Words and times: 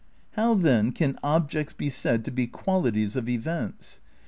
How 0.31 0.55
then 0.55 0.93
can 0.93 1.19
objects 1.21 1.73
be 1.73 1.91
said 1.91 2.25
to 2.25 2.31
be 2.31 2.47
qualities 2.47 3.15
of 3.15 3.29
events? 3.29 3.99